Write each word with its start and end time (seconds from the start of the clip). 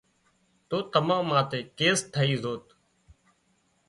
تو 0.69 0.77
تمان 0.93 1.21
ماٿي 1.29 1.59
ڪيس 1.77 1.99
ٿئي 2.13 2.33
زوت 2.43 2.65